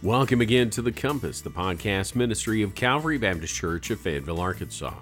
[0.00, 4.94] Welcome again to The Compass, the podcast ministry of Calvary Baptist Church of Fayetteville, Arkansas.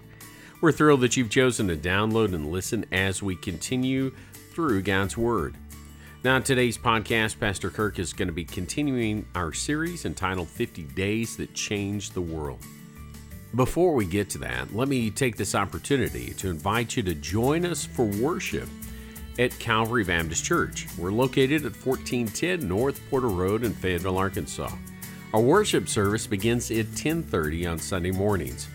[0.63, 4.15] We're thrilled that you've chosen to download and listen as we continue
[4.54, 5.54] through God's Word.
[6.24, 11.37] Now, today's podcast, Pastor Kirk is going to be continuing our series entitled 50 Days
[11.37, 12.65] That Changed the World.
[13.54, 17.66] Before we get to that, let me take this opportunity to invite you to join
[17.66, 18.69] us for worship
[19.39, 20.87] at Calvary Baptist Church.
[20.97, 24.71] We're located at 1410 North Porter Road in Fayetteville, Arkansas.
[25.35, 28.69] Our worship service begins at 10:30 on Sunday mornings.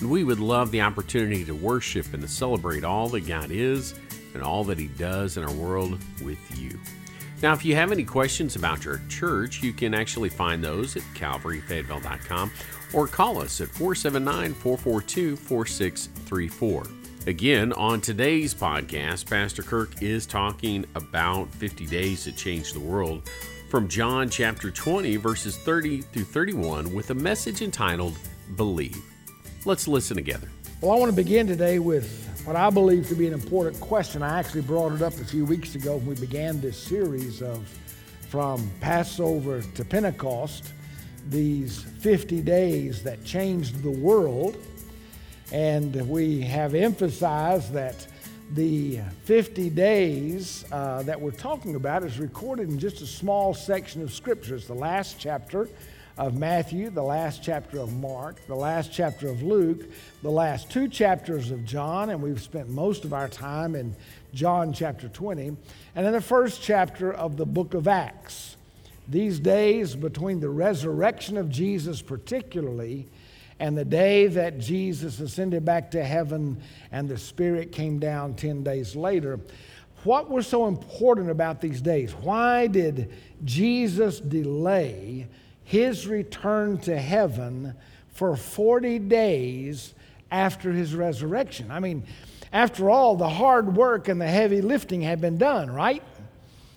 [0.00, 3.94] And we would love the opportunity to worship and to celebrate all that God is
[4.34, 6.78] and all that he does in our world with you.
[7.42, 11.02] Now, if you have any questions about your church, you can actually find those at
[11.14, 12.50] calvaryfayetteville.com
[12.92, 17.05] or call us at 479 442 4634.
[17.26, 23.28] Again, on today's podcast, Pastor Kirk is talking about 50 days that changed the world
[23.68, 28.16] from John chapter 20, verses 30 through 31, with a message entitled
[28.54, 29.02] Believe.
[29.64, 30.48] Let's listen together.
[30.80, 34.22] Well, I want to begin today with what I believe to be an important question.
[34.22, 37.66] I actually brought it up a few weeks ago when we began this series of
[38.28, 40.72] From Passover to Pentecost,
[41.28, 44.56] these 50 days that changed the world.
[45.52, 48.06] And we have emphasized that
[48.52, 54.02] the 50 days uh, that we're talking about is recorded in just a small section
[54.02, 54.56] of Scripture.
[54.56, 55.68] It's the last chapter
[56.18, 59.84] of Matthew, the last chapter of Mark, the last chapter of Luke,
[60.22, 63.94] the last two chapters of John, and we've spent most of our time in
[64.34, 65.58] John chapter 20, and
[65.94, 68.56] then the first chapter of the book of Acts.
[69.08, 73.06] These days between the resurrection of Jesus, particularly,
[73.58, 76.60] and the day that Jesus ascended back to heaven
[76.92, 79.40] and the Spirit came down 10 days later,
[80.04, 82.12] what was so important about these days?
[82.12, 83.12] Why did
[83.44, 85.26] Jesus delay
[85.64, 87.74] his return to heaven
[88.08, 89.94] for 40 days
[90.30, 91.70] after his resurrection?
[91.70, 92.04] I mean,
[92.52, 96.02] after all, the hard work and the heavy lifting had been done, right?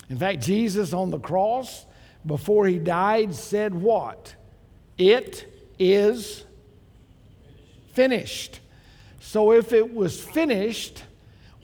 [0.09, 1.85] In fact, Jesus on the cross,
[2.25, 4.35] before he died, said, What?
[4.97, 5.45] It
[5.77, 6.45] is
[7.99, 8.61] finished.
[9.19, 11.03] So if it was finished,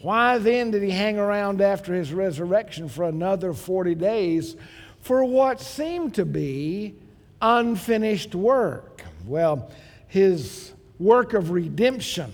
[0.02, 4.58] why then did he hang around after his resurrection for another 40 days
[5.00, 6.96] for what seemed to be
[7.42, 9.02] unfinished work?
[9.26, 9.72] Well,
[10.10, 12.34] his work of redemption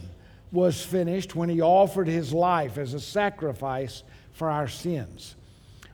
[0.51, 4.01] was finished when he offered his life as a sacrifice
[4.33, 5.35] for our sins.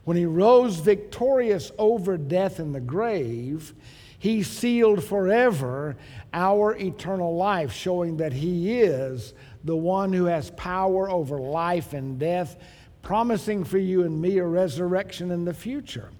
[0.04, 3.74] When he rose victorious over death in the grave,
[4.18, 5.96] he sealed forever
[6.32, 9.32] our eternal life, showing that He is
[9.64, 12.56] the one who has power over life and death,
[13.00, 16.10] promising for you and me a resurrection in the future.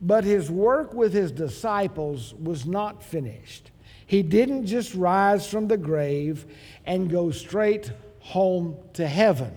[0.00, 3.70] But His work with His disciples was not finished.
[4.06, 6.44] He didn't just rise from the grave
[6.86, 9.52] and go straight home to heaven.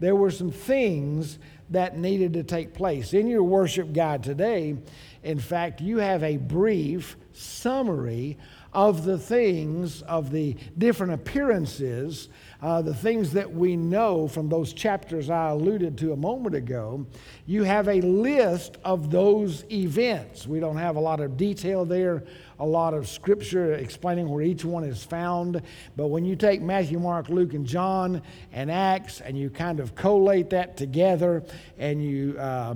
[0.00, 1.38] There were some things
[1.70, 3.12] that needed to take place.
[3.12, 4.76] In your worship guide today,
[5.22, 8.36] in fact, you have a brief summary
[8.72, 12.28] of the things, of the different appearances,
[12.60, 17.06] uh, the things that we know from those chapters I alluded to a moment ago.
[17.46, 20.46] You have a list of those events.
[20.46, 22.24] We don't have a lot of detail there,
[22.58, 25.62] a lot of scripture explaining where each one is found.
[25.96, 28.20] But when you take Matthew, Mark, Luke, and John
[28.52, 31.42] and Acts and you kind of collate that together
[31.78, 32.74] and you uh,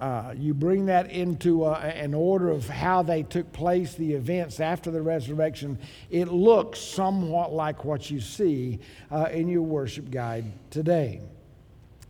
[0.00, 4.58] uh, you bring that into uh, an order of how they took place, the events
[4.58, 5.78] after the resurrection,
[6.10, 8.78] it looks somewhat like what you see
[9.10, 11.20] uh, in your worship guide today.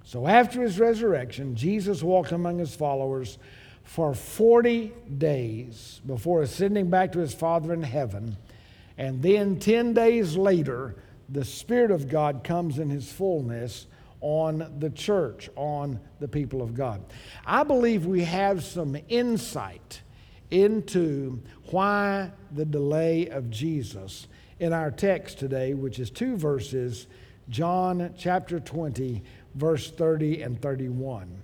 [0.05, 3.39] So, after his resurrection, Jesus walked among his followers
[3.83, 8.37] for 40 days before ascending back to his Father in heaven.
[8.99, 10.95] And then 10 days later,
[11.29, 13.87] the Spirit of God comes in his fullness
[14.21, 17.03] on the church, on the people of God.
[17.47, 20.03] I believe we have some insight
[20.51, 21.41] into
[21.71, 24.27] why the delay of Jesus
[24.59, 27.07] in our text today, which is two verses,
[27.49, 29.23] John chapter 20,
[29.55, 31.39] verse 30 and 31.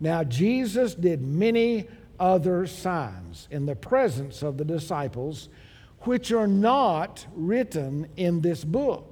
[0.00, 1.86] Now, Jesus did many
[2.18, 5.48] other signs in the presence of the disciples,
[6.00, 9.11] which are not written in this book.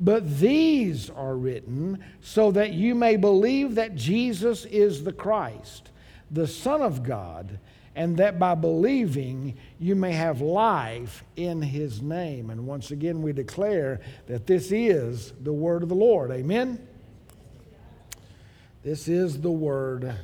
[0.00, 5.90] But these are written so that you may believe that Jesus is the Christ,
[6.30, 7.58] the Son of God,
[7.94, 12.48] and that by believing you may have life in his name.
[12.48, 16.30] And once again, we declare that this is the word of the Lord.
[16.30, 16.86] Amen?
[18.82, 20.14] This is the word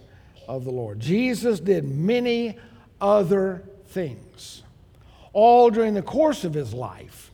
[0.48, 1.00] of the Lord.
[1.00, 2.56] Jesus did many
[3.00, 4.62] other things,
[5.34, 7.25] all during the course of his life,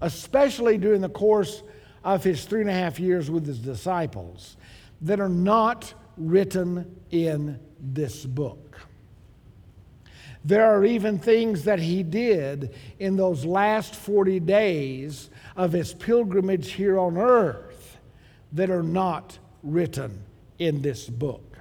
[0.00, 1.62] especially during the course
[2.04, 4.56] of his three and a half years with his disciples,
[5.02, 8.80] that are not written in this book.
[10.44, 16.72] There are even things that he did in those last 40 days of his pilgrimage
[16.72, 17.98] here on earth
[18.52, 20.22] that are not written
[20.58, 21.58] in this book.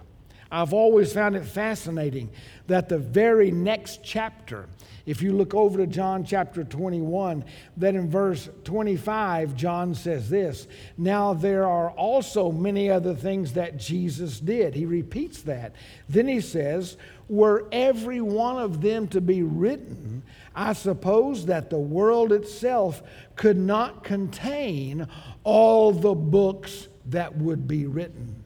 [0.52, 2.32] I've always found it fascinating
[2.70, 4.68] that the very next chapter,
[5.06, 7.44] if you look over to John chapter 21,
[7.78, 10.68] that in verse 25, John says this
[10.98, 14.76] Now there are also many other things that Jesus did.
[14.76, 15.74] He repeats that.
[16.08, 16.96] Then he says,
[17.28, 20.24] Were every one of them to be written,
[20.56, 23.02] I suppose that the world itself
[23.36, 25.08] could not contain
[25.44, 28.44] all the books that would be written.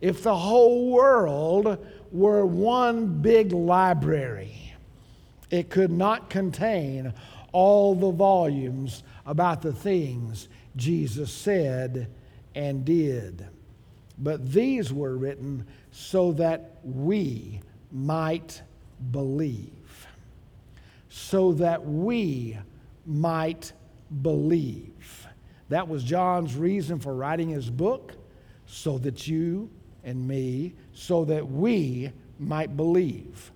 [0.00, 1.78] If the whole world
[2.12, 4.74] were one big library,
[5.50, 7.12] it could not contain
[7.52, 12.08] all the volumes about the things Jesus said
[12.54, 13.46] and did.
[14.18, 17.60] But these were written so that we
[17.90, 18.62] might
[19.10, 20.06] believe.
[21.08, 22.58] So that we
[23.06, 23.72] might
[24.22, 25.26] believe.
[25.68, 28.12] That was John's reason for writing his book,
[28.66, 29.70] so that you
[30.04, 33.52] and me, so that we might believe.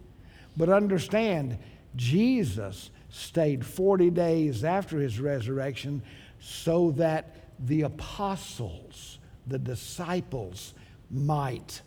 [0.57, 1.59] But understand,
[1.97, 6.03] Jesus stayed 40 days after his resurrection
[6.41, 10.75] so that the apostles, the disciples,
[11.11, 11.83] might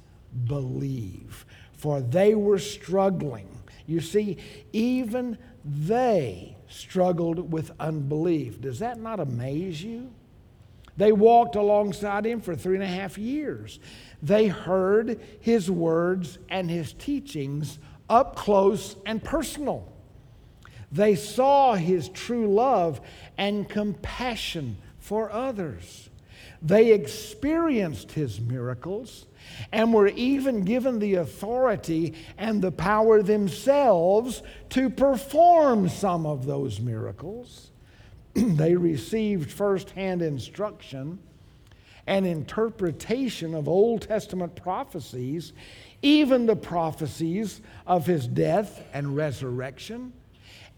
[0.46, 1.46] believe.
[1.74, 3.48] For they were struggling.
[3.86, 4.38] You see,
[4.74, 8.62] even they struggled with unbelief.
[8.62, 10.12] Does that not amaze you?
[10.98, 13.80] They walked alongside him for three and a half years.
[14.22, 17.80] They heard his words and his teachings
[18.10, 19.92] up close and personal.
[20.92, 23.00] They saw his true love
[23.38, 26.10] and compassion for others.
[26.62, 29.26] They experienced his miracles
[29.72, 36.82] and were even given the authority and the power themselves to perform some of those
[36.82, 37.72] miracles.
[38.34, 41.20] they received firsthand instruction
[42.10, 45.54] and interpretation of Old Testament prophecies,
[46.02, 50.12] even the prophecies of his death and resurrection.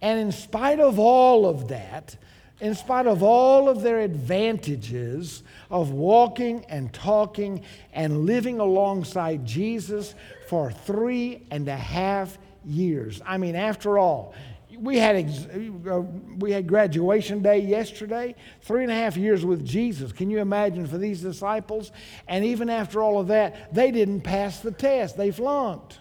[0.01, 2.17] And in spite of all of that,
[2.59, 7.63] in spite of all of their advantages of walking and talking
[7.93, 10.13] and living alongside Jesus
[10.49, 13.21] for three and a half years.
[13.25, 14.33] I mean, after all,
[14.81, 15.45] we had, ex-
[15.89, 16.01] uh,
[16.39, 20.11] we had graduation day yesterday, three and a half years with Jesus.
[20.11, 21.91] Can you imagine for these disciples?
[22.27, 25.99] And even after all of that, they didn't pass the test, they flunked.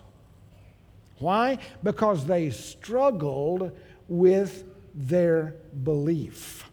[1.19, 1.59] Why?
[1.83, 3.73] Because they struggled
[4.09, 6.65] with their belief.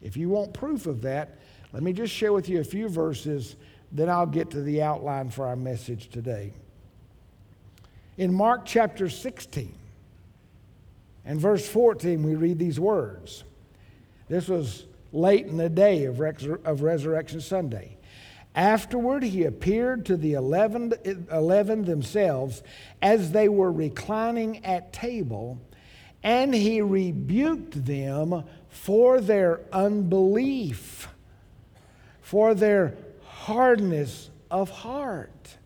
[0.00, 1.38] If you want proof of that,
[1.74, 3.56] let me just share with you a few verses,
[3.92, 6.54] then I'll get to the outline for our message today.
[8.16, 9.74] In Mark chapter 16
[11.24, 13.44] and verse 14, we read these words.
[14.28, 17.96] This was late in the day of, of Resurrection Sunday.
[18.54, 20.92] Afterward, he appeared to the eleven,
[21.30, 22.62] eleven themselves
[23.00, 25.60] as they were reclining at table
[26.22, 31.08] and he rebuked them for their unbelief,
[32.20, 35.56] for their hardness of heart,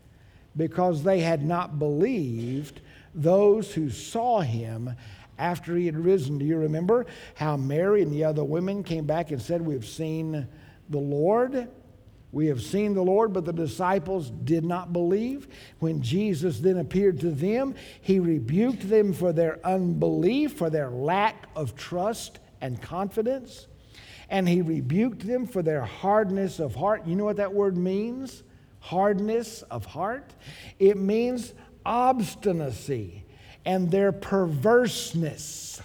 [0.57, 2.81] because they had not believed
[3.15, 4.95] those who saw him
[5.39, 6.39] after he had risen.
[6.39, 10.49] Do you remember how Mary and the other women came back and said, We've seen
[10.89, 11.69] the Lord?
[12.35, 15.47] We have seen the Lord, but the disciples did not believe.
[15.79, 21.47] When Jesus then appeared to them, he rebuked them for their unbelief, for their lack
[21.55, 23.69] of trust and confidence.
[24.29, 27.07] And he rebuked them for their hardness of heart.
[27.07, 28.43] You know what that word means?
[28.81, 30.35] Hardness of heart.
[30.81, 31.55] It means
[31.87, 33.24] obstinacy
[33.65, 35.81] and their perverseness.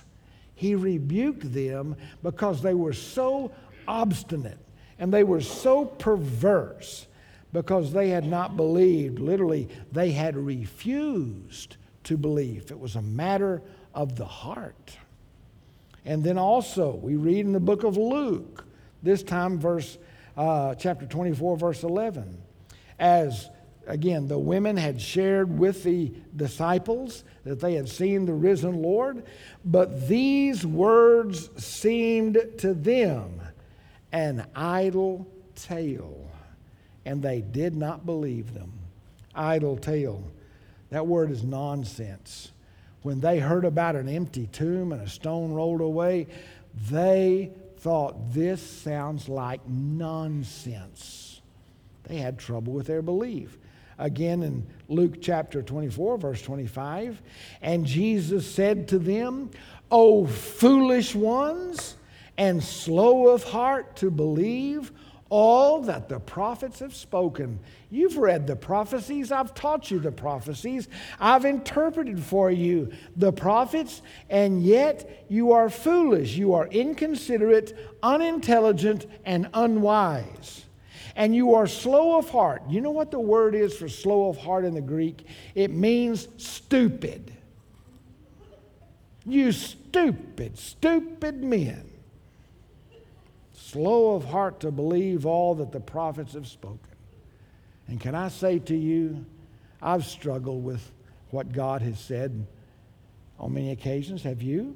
[0.55, 3.51] He rebuked them because they were so
[3.87, 4.59] obstinate
[4.99, 7.07] and they were so perverse
[7.53, 9.19] because they had not believed.
[9.19, 12.71] Literally, they had refused to believe.
[12.71, 13.61] It was a matter
[13.93, 14.97] of the heart.
[16.05, 18.65] And then also, we read in the book of Luke,
[19.01, 19.97] this time, verse
[20.35, 22.37] uh, chapter 24, verse 11,
[22.99, 23.49] as
[23.87, 29.23] again, the women had shared with the disciples that they had seen the risen Lord,
[29.65, 33.41] but these words seemed to them
[34.11, 35.25] an idle
[35.55, 36.29] tale,
[37.07, 38.71] and they did not believe them.
[39.33, 40.23] Idle tale.
[40.91, 42.51] That word is nonsense.
[43.01, 46.27] when they heard about an empty tomb and a stone rolled away,
[46.91, 51.41] they thought this sounds like nonsense.
[52.03, 53.57] They had trouble with their belief.
[53.99, 57.21] Again in Luke chapter 24, verse 25,
[57.61, 59.51] and Jesus said to them,
[59.91, 61.97] O foolish ones,
[62.37, 64.93] and slow of heart to believe
[65.29, 67.59] all that the prophets have spoken.
[67.91, 69.31] You've read the prophecies.
[69.31, 70.87] I've taught you the prophecies.
[71.19, 76.35] I've interpreted for you the prophets, and yet you are foolish.
[76.35, 80.65] You are inconsiderate, unintelligent, and unwise.
[81.19, 82.63] And you are slow of heart.
[82.67, 85.27] You know what the word is for slow of heart in the Greek?
[85.53, 87.31] It means stupid.
[89.25, 91.89] You stupid, stupid men
[93.69, 96.79] slow of heart to believe all that the prophets have spoken.
[97.87, 99.25] And can I say to you,
[99.81, 100.91] I've struggled with
[101.29, 102.47] what God has said
[103.39, 104.23] on many occasions.
[104.23, 104.75] Have you?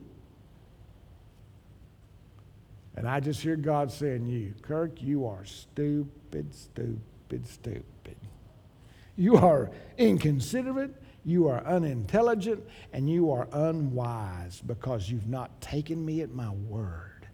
[2.96, 8.18] And I just hear God saying, You, Kirk, you are stupid, stupid, stupid.
[9.16, 10.96] You are inconsiderate,
[11.26, 17.28] you are unintelligent, and you are unwise because you've not taken me at my word.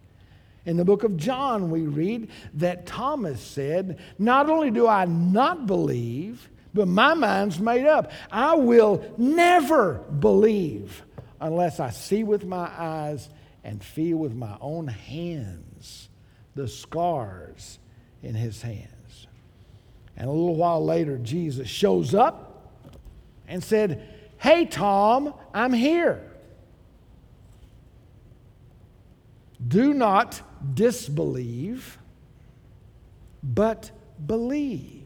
[0.65, 5.65] In the book of John, we read that Thomas said, Not only do I not
[5.65, 8.11] believe, but my mind's made up.
[8.31, 11.03] I will never believe
[11.41, 13.29] unless I see with my eyes
[13.63, 16.09] and feel with my own hands
[16.55, 17.79] the scars
[18.21, 19.27] in his hands.
[20.17, 22.73] And a little while later, Jesus shows up
[23.47, 26.21] and said, Hey, Tom, I'm here.
[29.65, 30.41] Do not
[30.73, 31.97] disbelieve,
[33.43, 33.91] but
[34.25, 34.99] believe.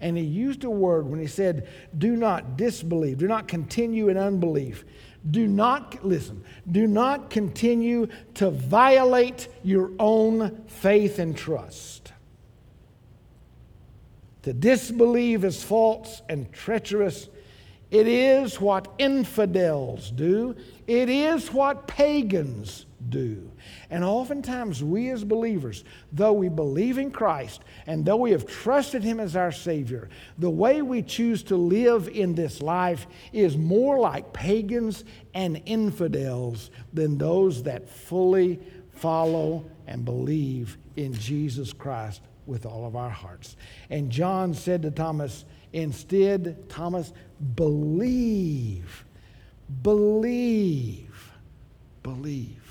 [0.00, 4.16] And he used a word when he said, Do not disbelieve, do not continue in
[4.16, 4.84] unbelief.
[5.30, 12.12] Do not, listen, do not continue to violate your own faith and trust.
[14.42, 17.28] To disbelieve is false and treacherous.
[17.92, 23.51] It is what infidels do, it is what pagans do.
[23.90, 29.02] And oftentimes, we as believers, though we believe in Christ and though we have trusted
[29.02, 33.98] Him as our Savior, the way we choose to live in this life is more
[33.98, 35.04] like pagans
[35.34, 38.60] and infidels than those that fully
[38.92, 43.56] follow and believe in Jesus Christ with all of our hearts.
[43.90, 47.12] And John said to Thomas, Instead, Thomas,
[47.54, 49.04] believe,
[49.82, 51.32] believe,
[52.02, 52.61] believe.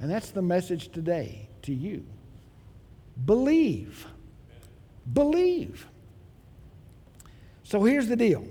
[0.00, 2.04] And that's the message today to you.
[3.24, 4.06] Believe.
[5.12, 5.86] Believe.
[7.64, 8.46] So here's the deal.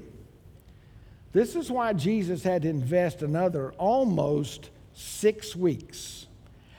[1.32, 6.27] This is why Jesus had to invest another almost six weeks.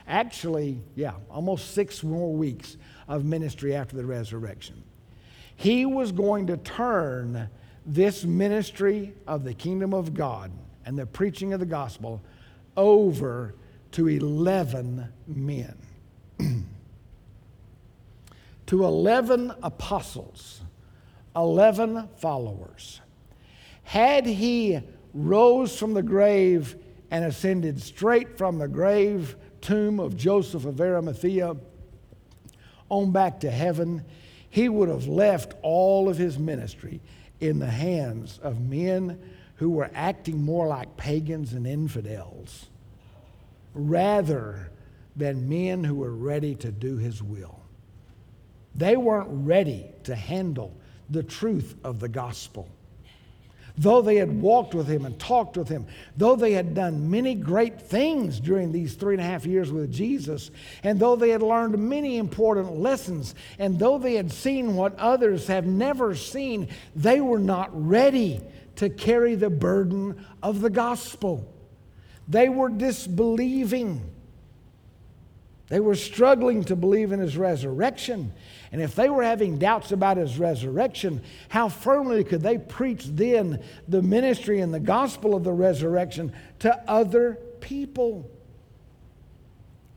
[0.07, 4.83] Actually, yeah, almost six more weeks of ministry after the resurrection.
[5.55, 7.49] He was going to turn
[7.85, 10.51] this ministry of the kingdom of God
[10.85, 12.21] and the preaching of the gospel
[12.77, 13.55] over
[13.91, 15.75] to 11 men,
[18.67, 20.61] to 11 apostles,
[21.35, 23.01] 11 followers.
[23.83, 24.81] Had he
[25.13, 26.75] rose from the grave
[27.09, 31.55] and ascended straight from the grave tomb of Joseph of Arimathea
[32.89, 34.05] on back to heaven,
[34.49, 37.01] he would have left all of his ministry
[37.39, 39.19] in the hands of men
[39.55, 42.67] who were acting more like pagans and infidels
[43.79, 44.71] rather
[45.15, 47.59] than men who were ready to do his will.
[48.75, 50.75] They weren't ready to handle
[51.09, 52.69] the truth of the gospel.
[53.77, 57.33] Though they had walked with him and talked with him, though they had done many
[57.33, 60.51] great things during these three and a half years with Jesus,
[60.83, 65.47] and though they had learned many important lessons, and though they had seen what others
[65.47, 68.41] have never seen, they were not ready
[68.75, 71.47] to carry the burden of the gospel.
[72.29, 74.01] They were disbelieving.
[75.67, 78.31] They were struggling to believe in his resurrection.
[78.71, 83.63] And if they were having doubts about his resurrection, how firmly could they preach then
[83.87, 88.29] the ministry and the gospel of the resurrection to other people?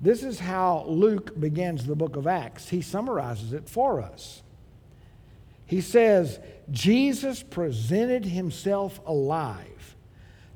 [0.00, 2.68] This is how Luke begins the book of Acts.
[2.68, 4.42] He summarizes it for us.
[5.66, 6.38] He says,
[6.70, 9.96] Jesus presented himself alive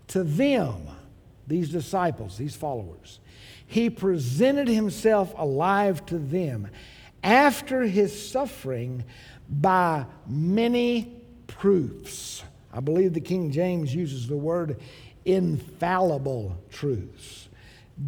[0.09, 0.89] to them
[1.47, 3.21] these disciples, these followers.
[3.67, 6.69] He presented himself alive to them
[7.23, 9.05] after his suffering
[9.49, 12.43] by many proofs.
[12.73, 14.81] I believe the King James uses the word
[15.25, 17.49] infallible truths.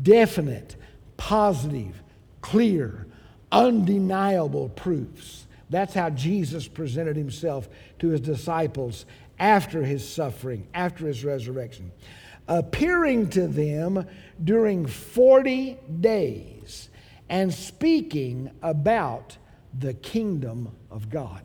[0.02, 0.76] Definite,
[1.16, 2.02] positive,
[2.40, 3.06] clear,
[3.50, 5.46] undeniable proofs.
[5.70, 7.68] That's how Jesus presented himself
[7.98, 9.04] to his disciples
[9.38, 11.92] after his suffering, after his resurrection,
[12.48, 14.06] appearing to them
[14.42, 16.88] during 40 days
[17.28, 19.36] and speaking about
[19.78, 21.42] the kingdom of God.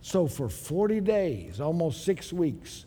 [0.00, 2.86] So, for 40 days, almost six weeks,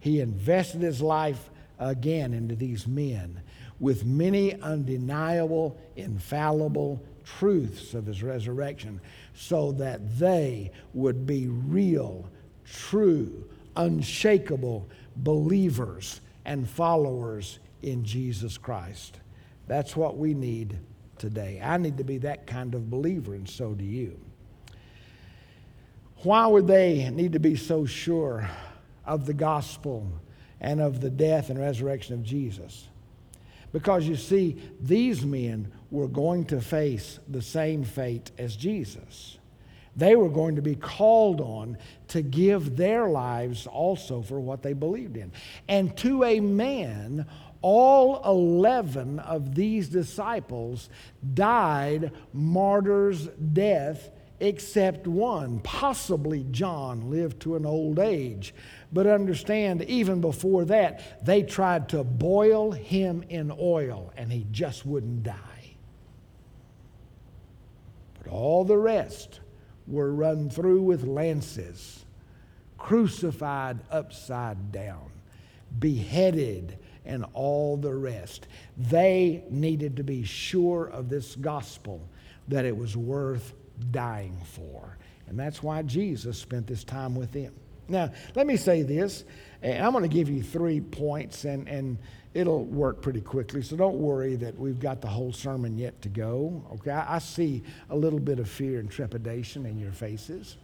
[0.00, 3.42] he invested his life again into these men
[3.78, 9.00] with many undeniable, infallible truths of his resurrection
[9.34, 12.28] so that they would be real,
[12.64, 13.44] true,
[13.76, 19.20] unshakable believers and followers in Jesus Christ.
[19.66, 20.78] That's what we need
[21.18, 21.60] today.
[21.62, 24.18] I need to be that kind of believer, and so do you.
[26.22, 28.48] Why would they need to be so sure
[29.04, 30.10] of the gospel
[30.60, 32.88] and of the death and resurrection of Jesus?
[33.72, 39.35] Because you see, these men were going to face the same fate as Jesus.
[39.96, 44.74] They were going to be called on to give their lives also for what they
[44.74, 45.32] believed in.
[45.68, 47.26] And to a man,
[47.62, 50.90] all 11 of these disciples
[51.34, 55.60] died martyr's death except one.
[55.60, 58.54] Possibly John lived to an old age.
[58.92, 64.84] But understand, even before that, they tried to boil him in oil and he just
[64.84, 65.76] wouldn't die.
[68.18, 69.40] But all the rest
[69.86, 72.04] were run through with lances,
[72.78, 75.10] crucified upside down,
[75.78, 78.48] beheaded, and all the rest.
[78.76, 82.00] They needed to be sure of this gospel
[82.48, 83.54] that it was worth
[83.90, 84.98] dying for.
[85.28, 87.52] And that's why Jesus spent this time with them.
[87.88, 89.24] Now, let me say this,
[89.62, 91.98] and I'm going to give you three points, and, and
[92.36, 93.62] it'll work pretty quickly.
[93.62, 96.62] So don't worry that we've got the whole sermon yet to go.
[96.74, 100.56] Okay, I, I see a little bit of fear and trepidation in your faces.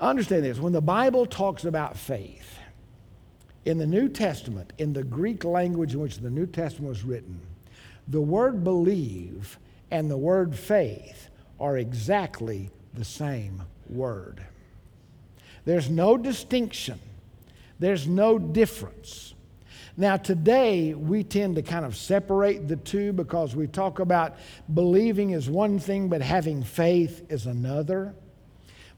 [0.00, 2.58] Understand this when the Bible talks about faith,
[3.64, 7.40] in the New Testament, in the Greek language in which the New Testament was written,
[8.06, 9.58] the word believe
[9.90, 11.28] and the word faith
[11.58, 14.42] are exactly the same word.
[15.64, 17.00] There's no distinction,
[17.78, 19.34] there's no difference.
[20.00, 24.36] Now, today, we tend to kind of separate the two because we talk about
[24.72, 28.14] believing is one thing, but having faith is another.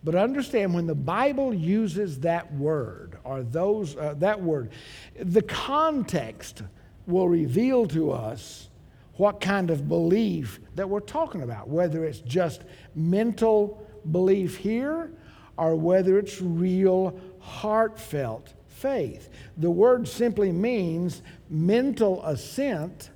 [0.04, 4.72] But understand when the Bible uses that word or those uh, that word,
[5.18, 6.64] the context
[7.06, 8.68] will reveal to us
[9.14, 15.10] what kind of belief that we're talking about, whether it's just mental belief here
[15.56, 19.28] or whether it's real heartfelt faith.
[19.58, 23.10] The word simply means mental assent,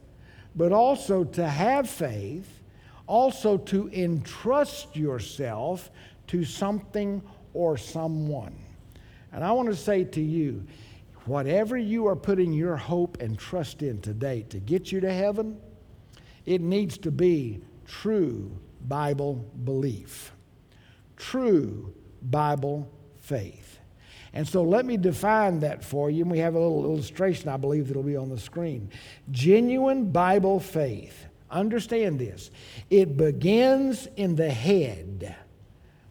[0.54, 2.60] but also to have faith,
[3.06, 5.90] also to entrust yourself
[6.28, 7.22] to something
[7.54, 8.54] or someone.
[9.32, 10.64] And I want to say to you,
[11.26, 15.58] whatever you are putting your hope and trust in today to get you to heaven,
[16.44, 20.32] it needs to be true Bible belief,
[21.16, 23.63] true Bible faith.
[24.34, 26.22] And so let me define that for you.
[26.22, 28.90] And we have a little illustration, I believe, that'll be on the screen.
[29.30, 32.50] Genuine Bible faith, understand this,
[32.90, 35.36] it begins in the head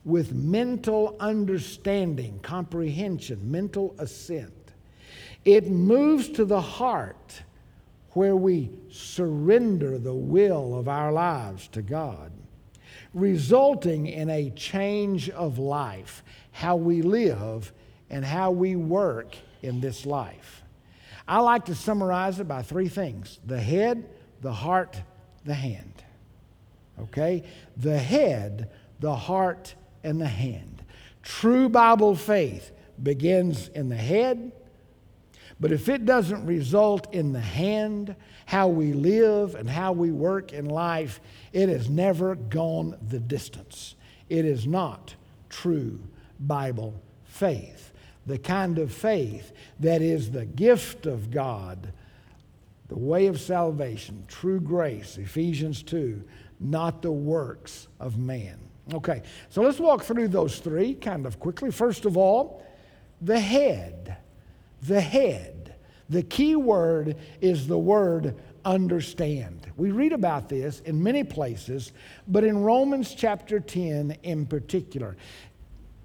[0.06, 4.54] with mental understanding, comprehension, mental assent.
[5.44, 7.44] It moves to the heart
[8.12, 12.32] where we surrender the will of our lives to God,
[13.14, 17.74] resulting in a change of life, how we live
[18.14, 20.62] and how we work in this life.
[21.28, 24.08] I like to summarize it by three things the head,
[24.40, 25.02] the heart,
[25.46, 26.04] the hand.
[27.02, 27.44] Okay?
[27.76, 29.74] The head, the heart,
[30.04, 30.84] and the hand.
[31.24, 32.72] True Bible faith
[33.02, 34.52] begins in the head,
[35.60, 40.54] but if it doesn't result in the hand, how we live and how we work
[40.54, 41.20] in life,
[41.52, 43.96] it has never gone the distance.
[44.30, 45.16] It is not
[45.50, 46.00] true
[46.40, 47.90] Bible faith.
[48.26, 51.92] The kind of faith that is the gift of God,
[52.88, 56.24] the way of salvation, true grace, Ephesians 2,
[56.60, 58.58] not the works of man.
[58.94, 61.72] Okay, so let's walk through those three kind of quickly.
[61.72, 62.66] First of all,
[63.22, 64.18] the head.
[64.82, 65.76] The head.
[66.10, 69.72] The key word is the word understand.
[69.78, 71.92] We read about this in many places,
[72.28, 75.16] but in Romans chapter 10 in particular.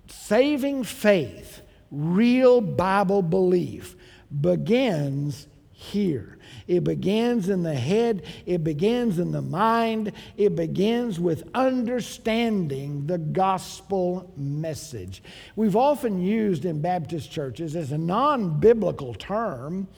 [0.06, 3.96] Saving faith, real Bible belief,
[4.40, 6.38] begins here.
[6.66, 13.18] It begins in the head, it begins in the mind, it begins with understanding the
[13.18, 15.22] gospel message.
[15.56, 19.88] We've often used in Baptist churches as a non biblical term.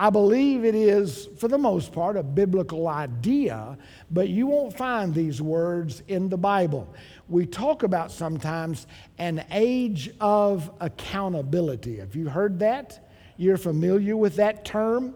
[0.00, 3.76] I believe it is, for the most part, a biblical idea,
[4.10, 6.94] but you won't find these words in the Bible.
[7.28, 8.86] We talk about sometimes
[9.18, 11.98] an age of accountability.
[11.98, 13.10] Have you heard that?
[13.36, 15.14] You're familiar with that term?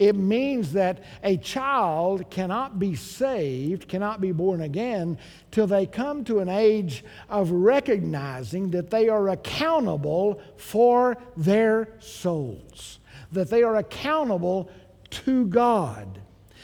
[0.00, 5.16] It means that a child cannot be saved, cannot be born again,
[5.52, 12.98] till they come to an age of recognizing that they are accountable for their souls,
[13.34, 14.70] that they are accountable
[15.10, 16.20] to God,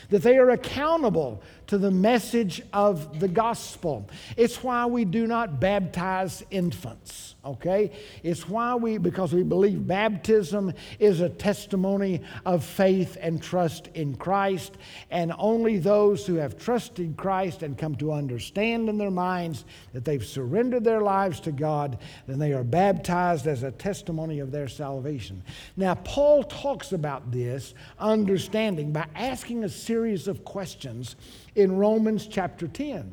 [0.08, 4.10] that they are accountable to the message of the gospel.
[4.36, 7.92] It's why we do not baptize infants, okay?
[8.24, 14.16] It's why we, because we believe baptism is a testimony of faith and trust in
[14.16, 14.78] Christ,
[15.12, 20.04] and only those who have trusted Christ and come to understand in their minds that
[20.04, 24.66] they've surrendered their lives to God, then they are baptized as a testimony of their
[24.66, 25.40] salvation.
[25.76, 31.14] Now, Paul talks about this understanding by asking a series of questions
[31.54, 33.12] in Romans chapter 10.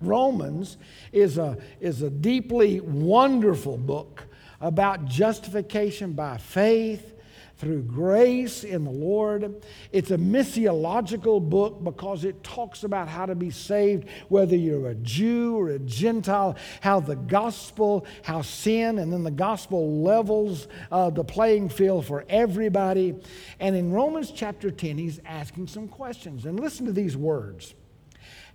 [0.00, 0.76] Romans
[1.12, 4.24] is a, is a deeply wonderful book
[4.60, 7.13] about justification by faith
[7.56, 9.62] through grace in the Lord.
[9.92, 14.94] It's a missiological book because it talks about how to be saved, whether you're a
[14.96, 21.10] Jew or a Gentile, how the gospel, how sin, and then the gospel levels uh,
[21.10, 23.14] the playing field for everybody.
[23.60, 26.44] And in Romans chapter 10, he's asking some questions.
[26.44, 27.74] And listen to these words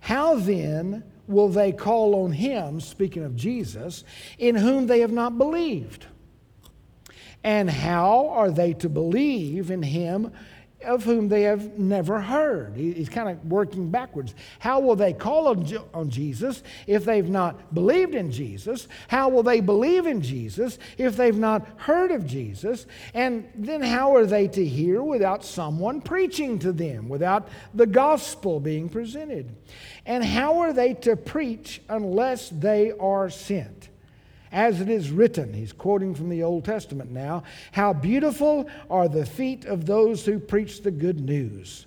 [0.00, 4.04] How then will they call on him, speaking of Jesus,
[4.38, 6.06] in whom they have not believed?
[7.42, 10.32] And how are they to believe in him
[10.82, 12.74] of whom they have never heard?
[12.74, 14.34] He's kind of working backwards.
[14.58, 18.88] How will they call on Jesus if they've not believed in Jesus?
[19.08, 22.86] How will they believe in Jesus if they've not heard of Jesus?
[23.12, 28.58] And then how are they to hear without someone preaching to them, without the gospel
[28.58, 29.54] being presented?
[30.06, 33.89] And how are they to preach unless they are sent?
[34.52, 39.24] As it is written, he's quoting from the Old Testament now, how beautiful are the
[39.24, 41.86] feet of those who preach the good news.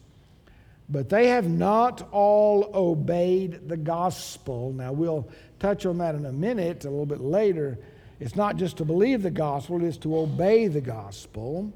[0.90, 4.72] But they have not all obeyed the gospel.
[4.74, 5.28] Now, we'll
[5.60, 7.78] touch on that in a minute, a little bit later.
[8.20, 11.74] It's not just to believe the gospel, it is to obey the gospel.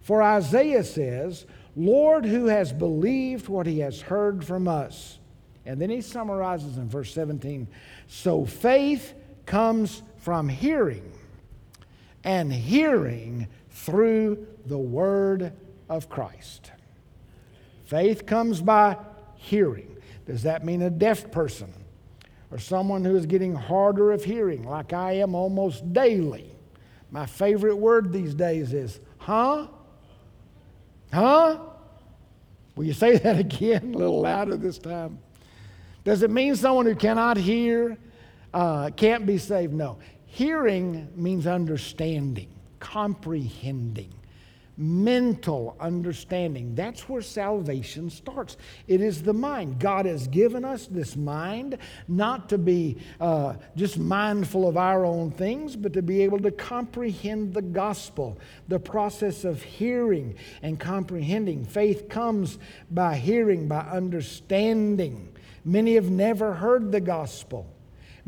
[0.00, 1.44] For Isaiah says,
[1.76, 5.18] Lord, who has believed what he has heard from us?
[5.66, 7.68] And then he summarizes in verse 17
[8.06, 9.12] So faith
[9.48, 11.10] comes from hearing,
[12.22, 15.52] and hearing through the word
[15.88, 16.70] of Christ.
[17.86, 18.98] Faith comes by
[19.36, 19.96] hearing.
[20.26, 21.72] Does that mean a deaf person
[22.50, 26.54] or someone who is getting harder of hearing, like I am almost daily?
[27.10, 29.68] My favorite word these days is, huh?
[31.10, 31.60] Huh?
[32.76, 35.18] Will you say that again, a little louder this time?
[36.04, 37.96] Does it mean someone who cannot hear
[38.54, 39.72] uh, can't be saved?
[39.72, 39.98] No.
[40.26, 42.48] Hearing means understanding,
[42.80, 44.12] comprehending,
[44.76, 46.74] mental understanding.
[46.74, 48.56] That's where salvation starts.
[48.86, 49.80] It is the mind.
[49.80, 55.30] God has given us this mind not to be uh, just mindful of our own
[55.32, 58.38] things, but to be able to comprehend the gospel.
[58.68, 61.64] The process of hearing and comprehending.
[61.64, 62.58] Faith comes
[62.90, 65.34] by hearing, by understanding.
[65.64, 67.74] Many have never heard the gospel.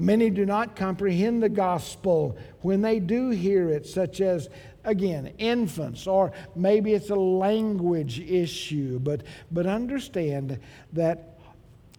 [0.01, 4.49] Many do not comprehend the gospel when they do hear it, such as,
[4.83, 8.99] again, infants, or maybe it's a language issue.
[8.99, 10.59] But, but understand
[10.95, 11.39] that,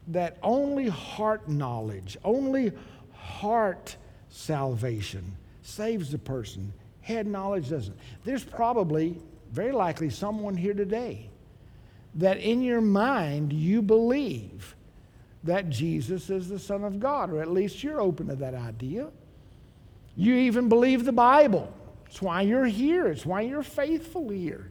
[0.07, 2.71] that only heart knowledge, only
[3.13, 3.95] heart
[4.29, 6.73] salvation saves the person.
[7.01, 7.97] Head knowledge doesn't.
[8.23, 11.29] There's probably, very likely, someone here today
[12.15, 14.75] that in your mind you believe
[15.43, 19.09] that Jesus is the Son of God, or at least you're open to that idea.
[20.15, 21.73] You even believe the Bible.
[22.05, 24.69] It's why you're here, it's why you're faithful here.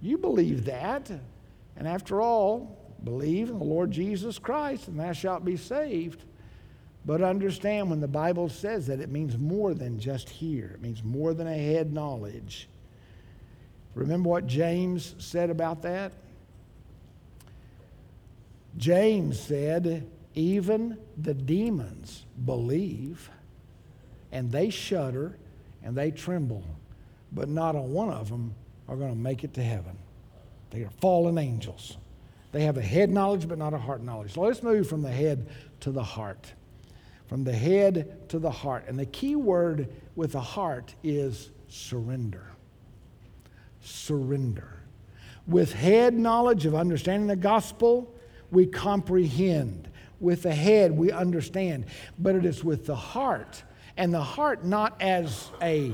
[0.00, 1.10] You believe that.
[1.76, 6.24] And after all, believe in the Lord Jesus Christ, and thou shalt be saved.
[7.04, 11.02] But understand when the Bible says that, it means more than just here, it means
[11.02, 12.68] more than a head knowledge.
[13.94, 16.12] Remember what James said about that?
[18.76, 23.30] James said, even the demons believe
[24.30, 25.36] and they shudder
[25.82, 26.64] and they tremble,
[27.32, 28.54] but not a one of them
[28.88, 29.96] are going to make it to heaven.
[30.70, 31.98] They are fallen angels.
[32.52, 34.34] They have a head knowledge, but not a heart knowledge.
[34.34, 35.48] So let's move from the head
[35.80, 36.52] to the heart.
[37.26, 38.84] From the head to the heart.
[38.88, 42.46] And the key word with the heart is surrender.
[43.80, 44.80] Surrender.
[45.46, 48.14] With head knowledge of understanding the gospel,
[48.52, 49.88] we comprehend.
[50.20, 51.86] With the head, we understand.
[52.16, 53.60] But it is with the heart,
[53.96, 55.92] and the heart not as a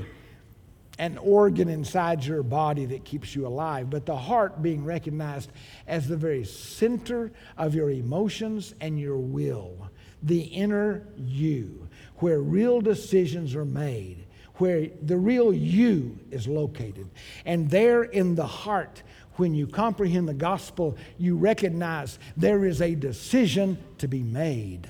[0.99, 5.49] an organ inside your body that keeps you alive, but the heart being recognized
[5.87, 9.89] as the very center of your emotions and your will,
[10.21, 17.09] the inner you, where real decisions are made, where the real you is located.
[17.45, 19.01] And there in the heart,
[19.39, 24.89] when you comprehend the gospel, you recognize there is a decision to be made.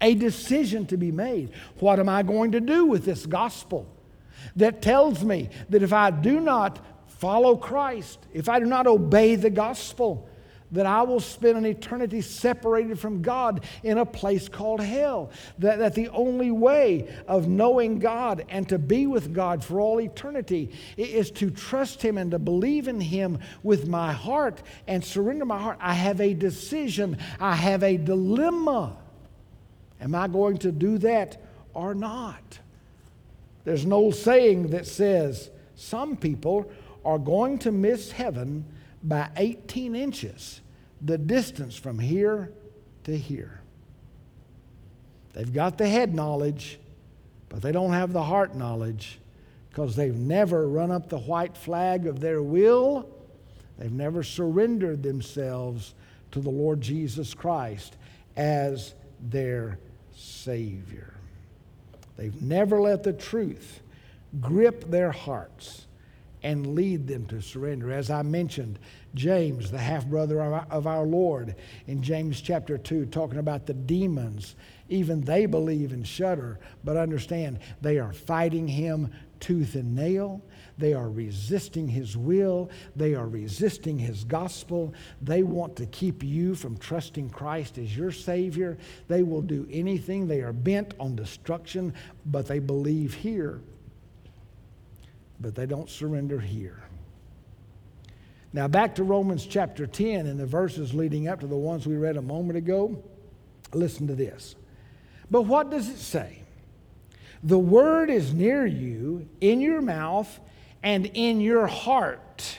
[0.00, 1.50] A decision to be made.
[1.78, 3.88] What am I going to do with this gospel?
[4.56, 9.36] that tells me that if I do not follow Christ, if I do not obey
[9.36, 10.28] the gospel,
[10.72, 15.30] that I will spend an eternity separated from God in a place called hell.
[15.58, 20.00] That, that the only way of knowing God and to be with God for all
[20.00, 25.44] eternity is to trust Him and to believe in Him with my heart and surrender
[25.44, 25.78] my heart.
[25.80, 28.96] I have a decision, I have a dilemma.
[30.00, 31.40] Am I going to do that
[31.72, 32.58] or not?
[33.64, 36.70] There's an old saying that says some people
[37.04, 38.64] are going to miss heaven
[39.04, 40.60] by 18 inches,
[41.00, 42.50] the distance from here
[43.04, 43.60] to here.
[45.34, 46.78] They've got the head knowledge,
[47.48, 49.18] but they don't have the heart knowledge
[49.68, 53.08] because they've never run up the white flag of their will.
[53.78, 55.94] They've never surrendered themselves
[56.30, 57.96] to the Lord Jesus Christ
[58.36, 59.78] as their
[60.16, 61.12] Savior.
[62.16, 63.80] They've never let the truth
[64.40, 65.86] grip their hearts
[66.44, 67.90] and lead them to surrender.
[67.90, 68.78] As I mentioned,
[69.14, 74.54] James, the half brother of our Lord, in James chapter 2, talking about the demons,
[74.88, 80.40] even they believe and shudder, but understand they are fighting him tooth and nail.
[80.78, 82.70] They are resisting His will.
[82.96, 84.94] They are resisting His gospel.
[85.22, 88.78] They want to keep you from trusting Christ as your Savior.
[89.06, 90.26] They will do anything.
[90.26, 91.94] They are bent on destruction,
[92.26, 93.60] but they believe here.
[95.44, 96.82] But they don't surrender here.
[98.54, 101.96] Now, back to Romans chapter 10 and the verses leading up to the ones we
[101.96, 103.04] read a moment ago.
[103.74, 104.54] Listen to this.
[105.30, 106.44] But what does it say?
[107.42, 110.40] The word is near you, in your mouth
[110.82, 112.58] and in your heart.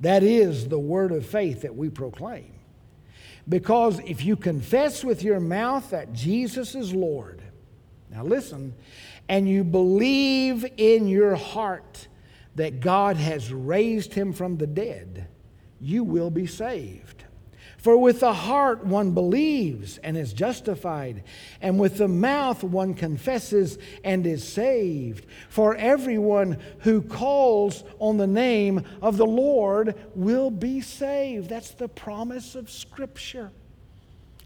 [0.00, 2.52] That is the word of faith that we proclaim.
[3.48, 7.42] Because if you confess with your mouth that Jesus is Lord,
[8.08, 8.74] now listen,
[9.28, 12.08] and you believe in your heart
[12.54, 15.28] that God has raised him from the dead,
[15.80, 17.24] you will be saved.
[17.78, 21.22] For with the heart one believes and is justified,
[21.60, 25.26] and with the mouth one confesses and is saved.
[25.48, 31.48] For everyone who calls on the name of the Lord will be saved.
[31.48, 33.52] That's the promise of Scripture.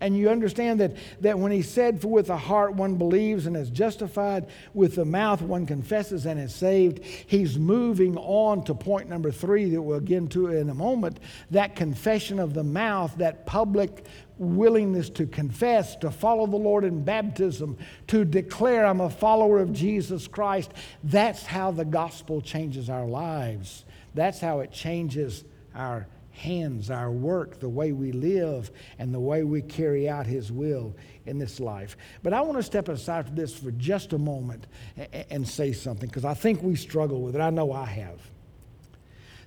[0.02, 3.56] And you understand that, that when he said, For with the heart one believes and
[3.56, 9.08] is justified, with the mouth one confesses and is saved, he's moving on to point
[9.08, 11.20] number three that we'll get into in a moment
[11.52, 14.04] that confession of the mouth, that public
[14.38, 19.72] willingness to confess, to follow the Lord in baptism, to declare I'm a follower of
[19.72, 20.72] Jesus Christ.
[21.04, 23.84] That's how the gospel changes our lives.
[24.14, 25.44] That's how it changes
[25.76, 26.08] our
[26.42, 30.94] hands, our work, the way we live, and the way we carry out His will
[31.24, 31.96] in this life.
[32.22, 34.66] But I want to step aside from this for just a moment
[35.30, 37.40] and say something because I think we struggle with it.
[37.40, 38.18] I know I have.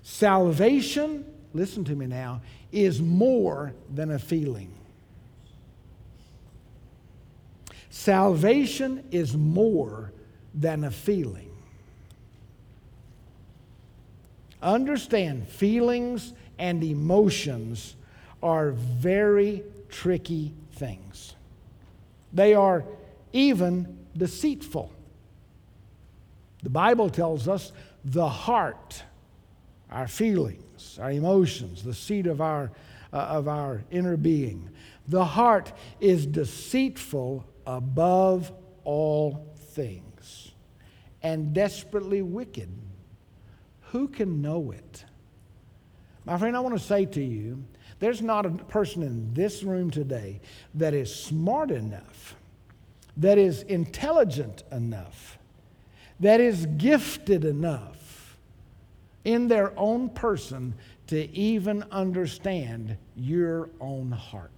[0.04, 4.74] Salvation, listen to me now, is more than a feeling.
[7.90, 10.14] Salvation is more
[10.54, 11.52] than a feeling.
[14.62, 17.96] Understand, feelings and emotions
[18.42, 21.36] are very tricky things.
[22.34, 22.86] They are
[23.34, 24.92] even deceitful.
[26.64, 27.72] The Bible tells us
[28.04, 29.04] the heart,
[29.92, 32.72] our feelings, our emotions, the seat of our,
[33.14, 34.70] uh, of our inner being,
[35.08, 38.52] the heart is deceitful above
[38.84, 40.52] all things
[41.22, 42.70] and desperately wicked.
[43.92, 45.06] Who can know it?
[46.26, 47.64] My friend, I want to say to you
[48.00, 50.42] there's not a person in this room today
[50.74, 52.36] that is smart enough,
[53.18, 55.38] that is intelligent enough,
[56.20, 58.38] that is gifted enough
[59.24, 60.74] in their own person
[61.08, 64.52] to even understand your own heart.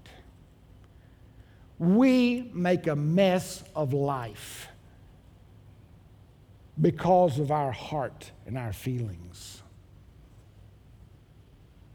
[1.79, 4.67] We make a mess of life
[6.79, 9.61] because of our heart and our feelings.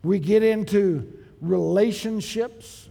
[0.03, 2.89] We get into relationships,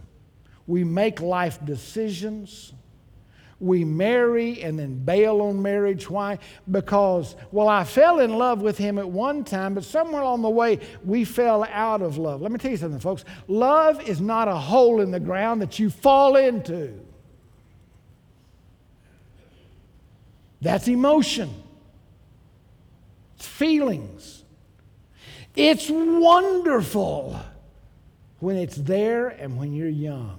[0.66, 2.72] we make life decisions
[3.62, 6.10] we marry and then bail on marriage.
[6.10, 6.40] Why?
[6.68, 10.50] Because, well, I fell in love with him at one time, but somewhere along the
[10.50, 12.42] way, we fell out of love.
[12.42, 13.24] Let me tell you something, folks.
[13.46, 16.98] Love is not a hole in the ground that you fall into,
[20.60, 21.50] that's emotion,
[23.36, 24.41] it's feelings.
[25.54, 27.38] It's wonderful
[28.40, 30.38] when it's there and when you're young.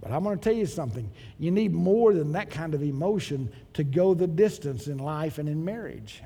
[0.00, 1.10] But I'm going to tell you something.
[1.38, 5.48] You need more than that kind of emotion to go the distance in life and
[5.48, 6.22] in marriage.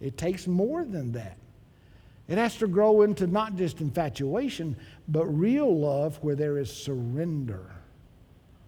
[0.00, 1.36] It takes more than that.
[2.28, 4.76] It has to grow into not just infatuation,
[5.08, 7.66] but real love where there is surrender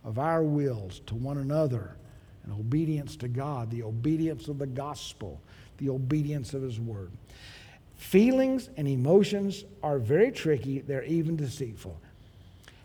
[0.04, 1.96] of our wills to one another
[2.44, 5.40] and obedience to God, the obedience of the gospel,
[5.78, 7.12] the obedience of His word.
[7.96, 12.00] Feelings and emotions are very tricky, they're even deceitful.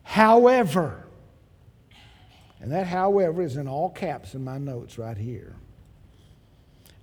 [0.04, 1.06] However,
[2.62, 5.56] and that however is in all caps in my notes right here.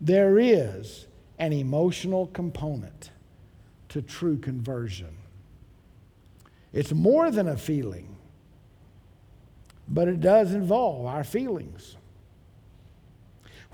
[0.01, 1.07] There is
[1.38, 3.11] an emotional component
[3.88, 5.16] to true conversion.
[6.72, 8.16] It's more than a feeling,
[9.88, 11.96] but it does involve our feelings.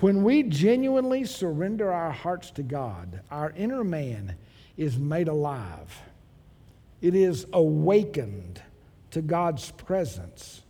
[0.02, 4.34] When we genuinely surrender our hearts to God, our inner man
[4.76, 5.96] is made alive.
[7.00, 8.60] It is awakened
[9.12, 10.62] to God's presence.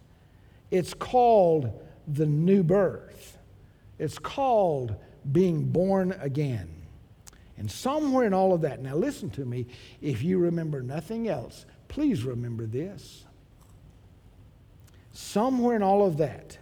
[0.70, 3.38] It's called the new birth,
[3.98, 4.96] it's called
[5.32, 6.68] being born again.
[7.56, 9.66] And somewhere in all of that, now listen to me,
[10.02, 13.24] if you remember nothing else, please remember this.
[15.14, 16.58] Somewhere in all of that,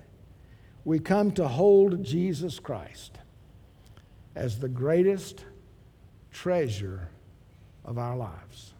[0.85, 3.19] we come to hold Jesus Christ
[4.35, 5.45] as the greatest
[6.33, 7.09] treasure
[7.85, 8.75] of our lives.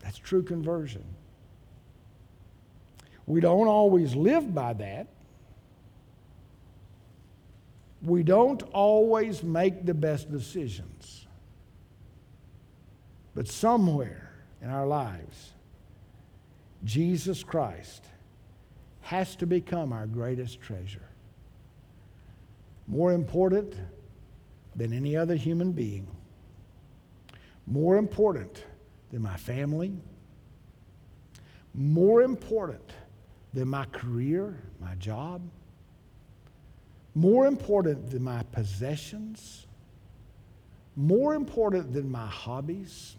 [0.00, 1.04] That's true conversion.
[3.26, 5.08] We don't always live by that.
[8.02, 11.26] We don't always make the best decisions.
[13.34, 15.52] But somewhere in our lives,
[16.84, 18.04] Jesus Christ
[19.08, 21.08] has to become our greatest treasure.
[22.86, 23.74] More important
[24.76, 26.06] than any other human being.
[27.66, 28.64] More important
[29.10, 29.94] than my family,
[31.72, 32.92] more important
[33.54, 35.40] than my career, my job,
[37.14, 39.66] more important than my possessions,
[40.96, 43.16] more important than my hobbies,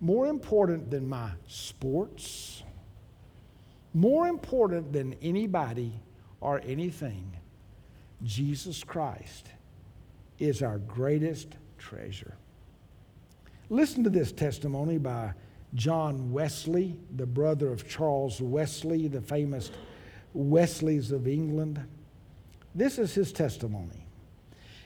[0.00, 2.62] more important than my sports,
[3.94, 5.92] more important than anybody
[6.40, 7.36] or anything,
[8.22, 9.48] Jesus Christ
[10.38, 12.34] is our greatest treasure.
[13.68, 15.32] Listen to this testimony by
[15.74, 19.70] John Wesley, the brother of Charles Wesley, the famous
[20.34, 21.82] Wesleys of England.
[22.74, 24.06] This is his testimony.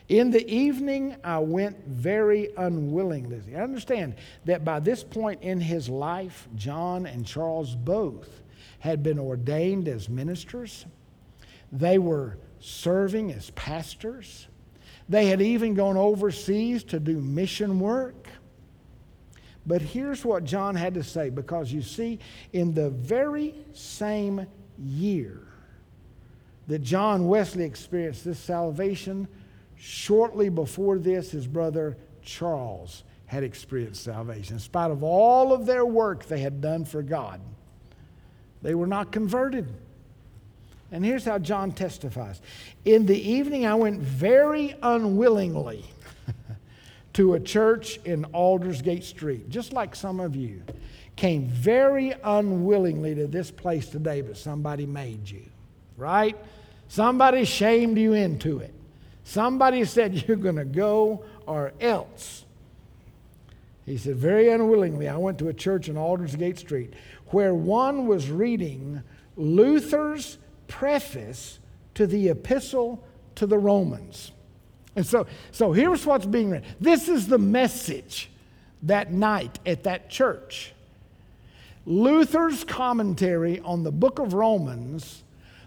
[0.09, 3.41] In the evening, I went very unwillingly.
[3.53, 4.15] I understand
[4.45, 8.29] that by this point in his life, John and Charles both
[8.79, 10.85] had been ordained as ministers.
[11.71, 14.47] They were serving as pastors.
[15.09, 18.27] They had even gone overseas to do mission work.
[19.65, 22.19] But here's what John had to say because you see,
[22.53, 25.41] in the very same year
[26.67, 29.27] that John Wesley experienced this salvation,
[29.75, 34.55] shortly before this, his brother Charles had experienced salvation.
[34.55, 37.41] In spite of all of their work they had done for God,
[38.61, 39.67] they were not converted.
[40.91, 42.41] And here's how John testifies
[42.85, 45.85] In the evening, I went very unwillingly
[47.13, 50.63] to a church in Aldersgate Street, just like some of you
[51.15, 55.43] came very unwillingly to this place today, but somebody made you,
[55.97, 56.37] right?
[56.87, 58.73] Somebody shamed you into it.
[59.23, 62.45] Somebody said, You're going to go or else.
[63.85, 66.93] He said, Very unwillingly, I went to a church in Aldersgate Street
[67.29, 69.03] where one was reading
[69.35, 71.59] Luther's preface
[71.95, 73.03] to the epistle
[73.35, 74.31] to the Romans.
[74.95, 76.63] And so, so here's what's being read.
[76.79, 78.29] This is the message
[78.83, 80.73] that night at that church.
[81.85, 85.23] Luther's commentary on the book of Romans,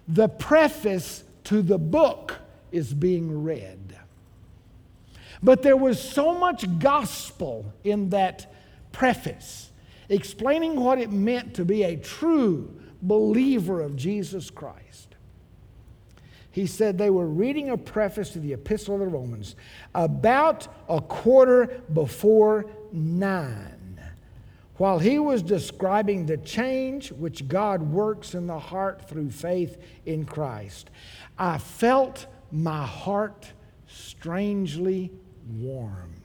[0.06, 2.36] the preface to the book
[2.72, 3.96] is being read.
[5.42, 8.52] But there was so much gospel in that
[8.92, 9.69] preface,
[10.10, 15.16] explaining what it meant to be a true believer of Jesus Christ.
[16.50, 19.56] He said they were reading a preface to the Epistle of the Romans
[19.94, 23.80] about a quarter before nine
[24.76, 30.24] while he was describing the change which God works in the heart through faith in
[30.24, 30.88] Christ.
[31.38, 33.52] I felt my heart
[33.86, 35.12] strangely
[35.46, 36.19] warmed.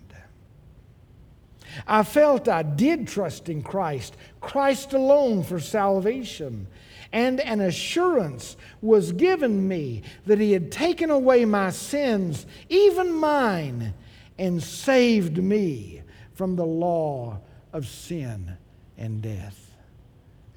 [1.87, 6.67] I felt I did trust in Christ, Christ alone for salvation.
[7.11, 13.93] And an assurance was given me that He had taken away my sins, even mine,
[14.37, 16.01] and saved me
[16.33, 17.39] from the law
[17.71, 18.57] of sin
[18.97, 19.71] and death.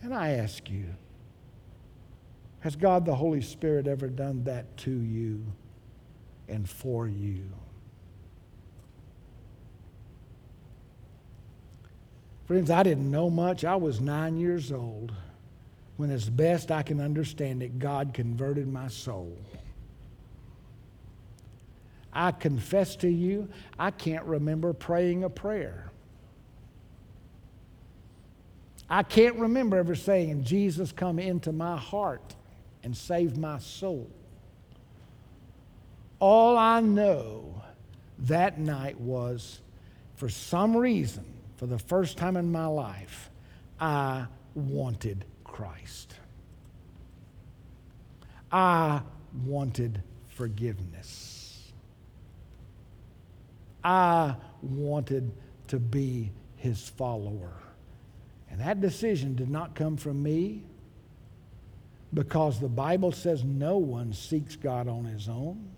[0.02, 0.86] And I ask you,
[2.60, 5.44] has God the Holy Spirit ever done that to you
[6.48, 7.44] and for you?
[12.48, 13.62] Friends, I didn't know much.
[13.66, 15.12] I was nine years old
[15.98, 19.36] when, as best I can understand it, God converted my soul.
[22.10, 25.90] I confess to you, I can't remember praying a prayer.
[28.88, 32.34] I can't remember ever saying, Jesus, come into my heart
[32.82, 34.08] and save my soul.
[36.18, 37.62] All I know
[38.20, 39.60] that night was,
[40.16, 41.26] for some reason,
[41.58, 43.30] for the first time in my life,
[43.80, 46.14] I wanted Christ.
[48.50, 49.02] I
[49.44, 51.72] wanted forgiveness.
[53.82, 55.32] I wanted
[55.66, 57.54] to be his follower.
[58.50, 60.62] And that decision did not come from me
[62.14, 65.68] because the Bible says no one seeks God on his own.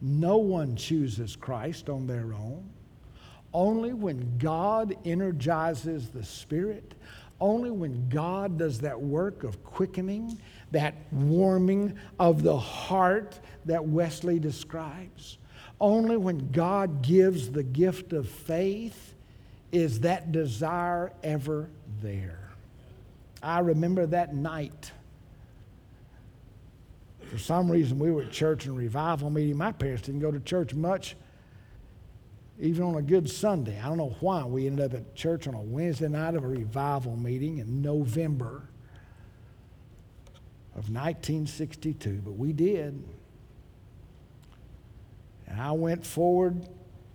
[0.00, 2.70] No one chooses Christ on their own.
[3.54, 6.94] Only when God energizes the Spirit,
[7.40, 10.40] only when God does that work of quickening,
[10.72, 15.38] that warming of the heart that Wesley describes,
[15.80, 19.14] only when God gives the gift of faith
[19.70, 21.70] is that desire ever
[22.02, 22.50] there.
[23.40, 24.90] I remember that night.
[27.30, 29.56] For some reason, we were at church and revival meeting.
[29.56, 31.16] My parents didn't go to church much
[32.60, 33.80] even on a good Sunday.
[33.80, 36.48] I don't know why we ended up at church on a Wednesday night of a
[36.48, 38.68] revival meeting in November
[40.72, 43.02] of 1962, but we did.
[45.46, 46.68] And I went forward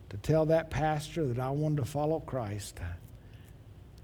[0.10, 2.80] to tell that pastor that I wanted to follow Christ.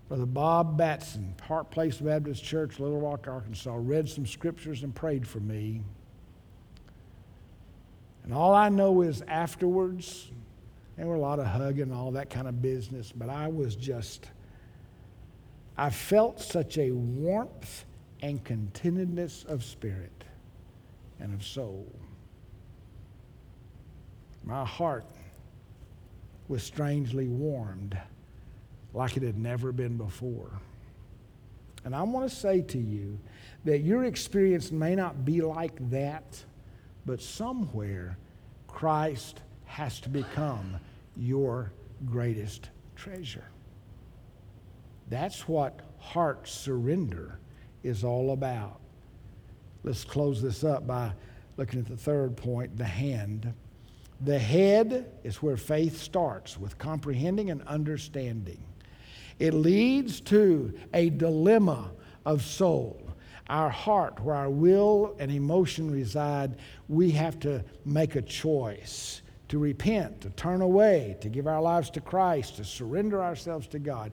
[0.07, 5.27] Brother Bob Batson, Park Place Baptist Church, Little Rock, Arkansas, read some scriptures and prayed
[5.27, 5.81] for me.
[8.23, 10.29] And all I know is afterwards,
[10.97, 13.75] there were a lot of hugging and all that kind of business, but I was
[13.75, 14.27] just,
[15.77, 17.85] I felt such a warmth
[18.21, 20.23] and contentedness of spirit
[21.19, 21.91] and of soul.
[24.43, 25.05] My heart
[26.47, 27.97] was strangely warmed
[28.93, 30.51] like it had never been before.
[31.83, 33.19] And I want to say to you
[33.65, 36.43] that your experience may not be like that,
[37.05, 38.17] but somewhere
[38.67, 40.77] Christ has to become
[41.15, 41.71] your
[42.05, 43.45] greatest treasure.
[45.09, 47.39] That's what heart surrender
[47.83, 48.79] is all about.
[49.83, 51.11] Let's close this up by
[51.57, 53.53] looking at the third point the hand.
[54.21, 58.63] The head is where faith starts with comprehending and understanding.
[59.39, 61.91] It leads to a dilemma
[62.25, 63.01] of soul.
[63.47, 66.55] Our heart, where our will and emotion reside,
[66.87, 71.89] we have to make a choice to repent, to turn away, to give our lives
[71.91, 74.11] to Christ, to surrender ourselves to God.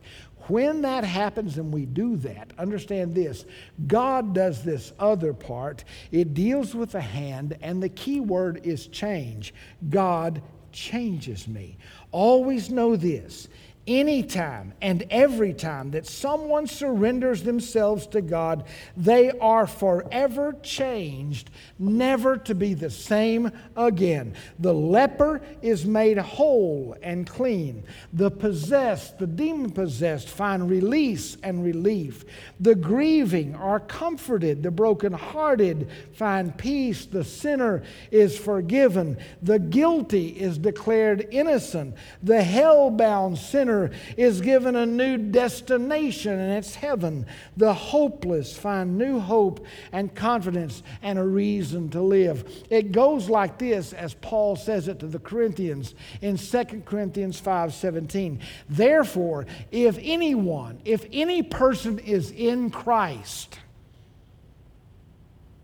[0.49, 3.45] When that happens and we do that, understand this
[3.87, 5.85] God does this other part.
[6.11, 9.55] It deals with the hand, and the key word is change.
[9.89, 11.77] God changes me.
[12.11, 13.49] Always know this
[13.87, 18.65] anytime and every time that someone surrenders themselves to God,
[18.97, 24.35] they are forever changed, never to be the same again.
[24.59, 27.85] The leper is made whole and clean.
[28.13, 32.25] The possessed, the demon possessed, find release and relief.
[32.61, 34.63] The grieving are comforted.
[34.63, 37.07] The brokenhearted find peace.
[37.07, 39.19] The sinner is forgiven.
[39.43, 41.97] The guilty is declared innocent.
[42.23, 47.27] The hell bound sinner sinner is given a new destination, and it's heaven.
[47.57, 52.65] The hopeless find new hope and confidence and a reason to live.
[52.71, 57.75] It goes like this, as Paul says it to the Corinthians in 2 Corinthians 5
[57.75, 58.41] 17.
[58.69, 63.59] Therefore, if anyone, if any person is in Christ,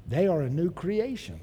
[0.06, 1.40] they are a new creation.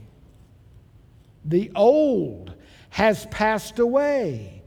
[1.43, 2.55] The old
[2.89, 4.63] has passed away.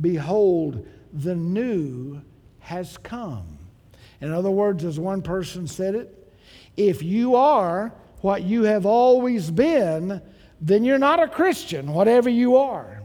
[0.00, 2.22] Behold, the new
[2.60, 3.58] has come.
[4.20, 6.32] In other words, as one person said it,
[6.76, 10.22] if you are what you have always been,
[10.60, 13.02] then you're not a Christian, whatever you are.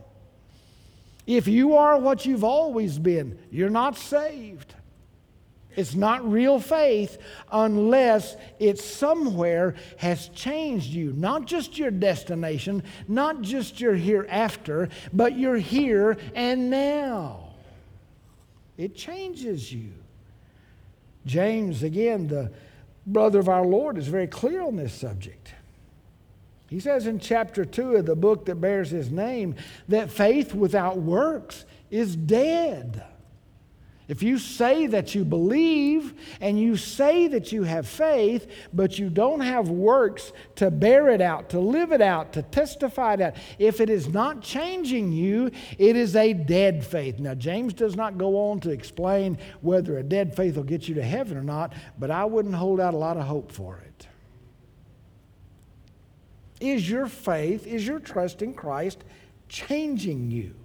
[1.25, 4.75] If you are what you've always been, you're not saved.
[5.75, 7.19] It's not real faith
[7.51, 11.13] unless it somewhere has changed you.
[11.13, 17.46] Not just your destination, not just your hereafter, but your here and now.
[18.77, 19.91] It changes you.
[21.25, 22.51] James, again, the
[23.05, 25.53] brother of our Lord, is very clear on this subject.
[26.69, 29.55] He says in chapter 2 of the book that bears his name
[29.87, 33.03] that faith without works is dead.
[34.07, 39.09] If you say that you believe and you say that you have faith, but you
[39.09, 43.81] don't have works to bear it out, to live it out, to testify out, if
[43.81, 47.19] it is not changing you, it is a dead faith.
[47.19, 50.95] Now, James does not go on to explain whether a dead faith will get you
[50.95, 54.07] to heaven or not, but I wouldn't hold out a lot of hope for it.
[56.61, 59.03] Is your faith, is your trust in Christ
[59.49, 60.55] changing you?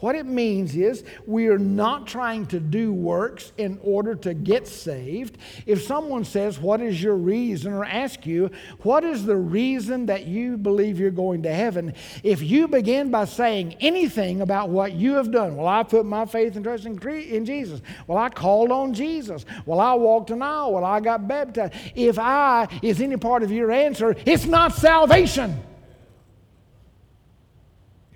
[0.00, 4.66] What it means is we are not trying to do works in order to get
[4.66, 5.36] saved.
[5.66, 7.72] If someone says, What is your reason?
[7.72, 8.50] or ask you,
[8.82, 11.94] What is the reason that you believe you're going to heaven?
[12.22, 16.24] If you begin by saying anything about what you have done, Well, I put my
[16.24, 17.82] faith and trust in, in Jesus.
[18.06, 19.44] Well, I called on Jesus.
[19.66, 20.72] Well, I walked an aisle.
[20.72, 21.74] Well, I got baptized.
[21.94, 25.62] If I is any part of your answer, it's not salvation.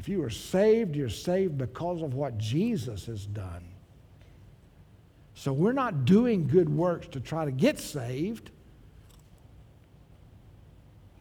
[0.04, 3.64] If you are saved, you're saved because of what Jesus has done.
[5.32, 8.50] So we're not doing good works to try to get saved.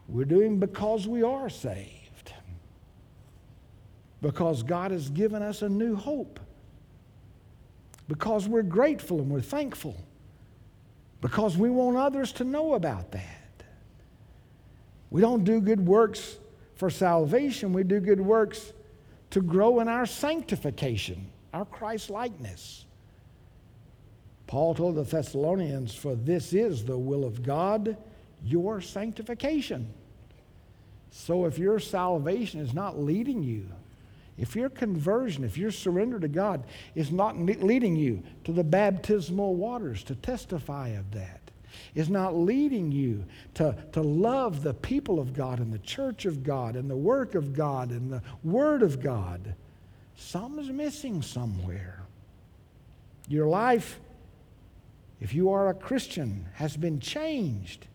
[0.10, 2.34] We're doing because we are saved.
[4.22, 6.42] Because God has given us a new hope.
[8.10, 9.96] Because we're grateful and we're thankful.
[11.22, 13.64] Because we want others to know about that.
[15.10, 16.36] We don't do good works
[16.76, 18.74] for salvation, we do good works
[19.32, 22.86] to grow in our sanctification, our Christ likeness.
[24.48, 27.98] Paul told the Thessalonians, For this is the will of God,
[28.44, 29.88] your sanctification.
[31.10, 33.68] So if your salvation is not leading you,
[34.38, 36.64] if your conversion, if your surrender to God
[36.96, 41.43] is not leading you to the baptismal waters to testify of that,
[41.96, 46.44] is not leading you to, to love the people of God and the church of
[46.44, 49.56] God and the work of God and the Word of God,
[50.16, 52.04] something's missing somewhere.
[53.28, 54.00] Your life,
[55.22, 57.88] if you are a Christian, has been changed.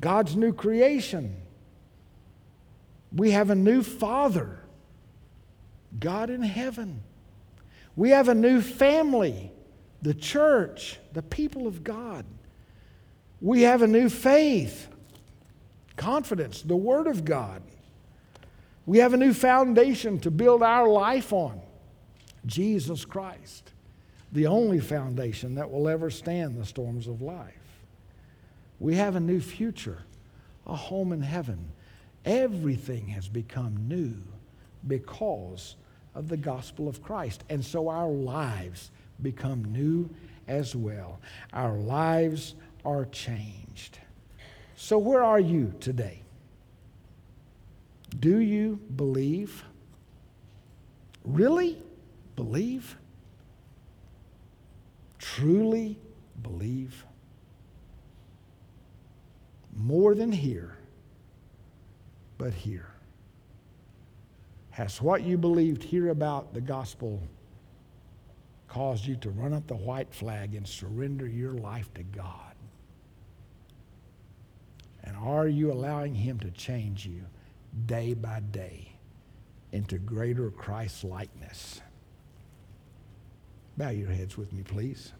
[0.00, 1.36] God's new creation.
[3.12, 4.60] We have a new Father,
[5.98, 7.02] God in heaven.
[7.96, 9.50] We have a new family
[10.02, 12.24] the church, the people of God.
[13.40, 14.88] We have a new faith,
[15.96, 17.62] confidence, the Word of God.
[18.86, 21.60] We have a new foundation to build our life on
[22.46, 23.72] Jesus Christ,
[24.32, 27.54] the only foundation that will ever stand the storms of life.
[28.80, 30.02] We have a new future,
[30.66, 31.72] a home in heaven.
[32.24, 34.14] Everything has become new
[34.86, 35.76] because
[36.14, 37.44] of the gospel of Christ.
[37.48, 38.90] And so our lives
[39.22, 40.08] become new
[40.46, 41.20] as well.
[41.52, 42.54] Our lives
[42.84, 43.98] are changed.
[44.76, 46.22] So, where are you today?
[48.18, 49.64] Do you believe?
[51.24, 51.82] Really
[52.36, 52.96] believe?
[55.18, 55.98] Truly
[56.42, 57.04] believe?
[59.76, 60.78] More than here,
[62.38, 62.88] but here.
[64.70, 67.20] Has what you believed here about the gospel
[68.68, 72.54] caused you to run up the white flag and surrender your life to God?
[75.02, 77.22] And are you allowing Him to change you
[77.86, 78.92] day by day
[79.72, 81.80] into greater Christ likeness?
[83.76, 85.12] Bow your heads with me, please.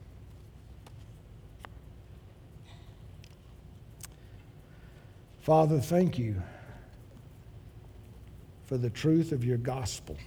[5.41, 6.43] Father, thank you
[8.67, 10.19] for the truth of your gospel.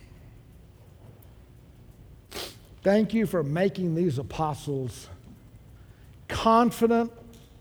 [2.83, 5.07] Thank you for making these apostles
[6.27, 7.11] confident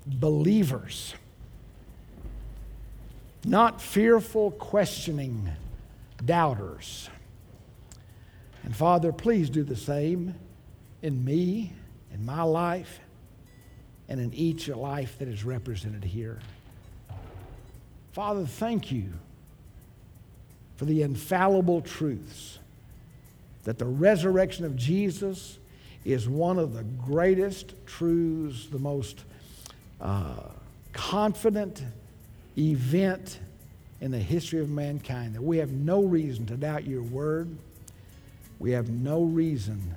[0.07, 1.15] believers,
[3.45, 5.51] not fearful, questioning
[6.25, 7.11] doubters.
[8.63, 10.35] And Father, please do the same
[11.03, 11.73] in me,
[12.15, 13.01] in my life,
[14.09, 16.39] and in each life that is represented here.
[18.13, 19.13] Father, thank you
[20.77, 22.60] for the infallible truths
[23.65, 25.59] that the resurrection of Jesus
[26.05, 29.25] is one of the greatest truths, the most
[30.01, 30.35] uh,
[30.93, 31.83] confident
[32.57, 33.39] event
[34.01, 37.57] in the history of mankind, that we have no reason to doubt your word.
[38.59, 39.95] We have no reason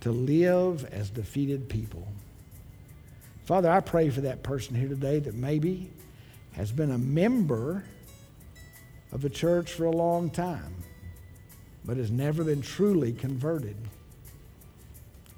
[0.00, 2.06] to live as defeated people.
[3.44, 5.90] Father, I pray for that person here today that maybe
[6.52, 7.82] has been a member
[9.12, 10.74] of a church for a long time,
[11.88, 13.74] but has never been truly converted.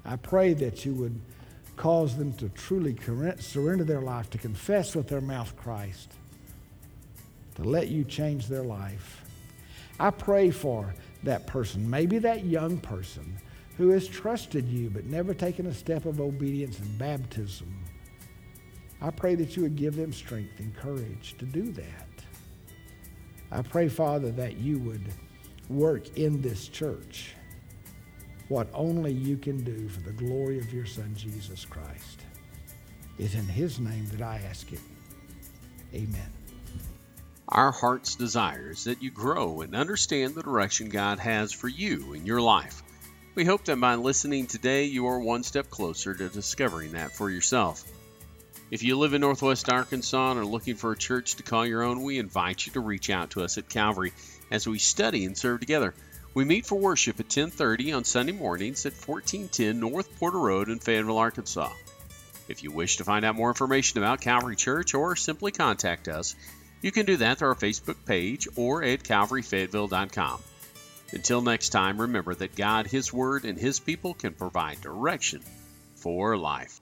[0.03, 1.17] I pray that you would
[1.77, 2.93] cause them to truly
[3.39, 6.11] surrender their life, to confess with their mouth Christ,
[7.55, 9.23] to let you change their life.
[9.97, 10.93] I pray for
[11.23, 13.37] that person, maybe that young person
[13.77, 17.73] who has trusted you but never taken a step of obedience and baptism.
[19.01, 22.07] I pray that you would give them strength and courage to do that.
[23.51, 25.13] I pray, Father, that you would
[25.71, 27.35] work in this church
[28.51, 32.19] what only you can do for the glory of your Son, Jesus Christ.
[33.17, 34.81] It's in his name that I ask it.
[35.93, 36.29] Amen.
[37.47, 42.11] Our heart's desire is that you grow and understand the direction God has for you
[42.11, 42.83] in your life.
[43.35, 47.29] We hope that by listening today, you are one step closer to discovering that for
[47.29, 47.89] yourself.
[48.69, 51.83] If you live in Northwest Arkansas and are looking for a church to call your
[51.83, 54.11] own, we invite you to reach out to us at Calvary
[54.51, 55.93] as we study and serve together.
[56.33, 60.79] We meet for worship at 10:30 on Sunday mornings at 1410 North Porter Road in
[60.79, 61.71] Fayetteville, Arkansas.
[62.47, 66.35] If you wish to find out more information about Calvary Church or simply contact us,
[66.81, 70.41] you can do that through our Facebook page or at calvaryfayetteville.com.
[71.11, 75.41] Until next time, remember that God, His Word, and His people can provide direction
[75.95, 76.80] for life.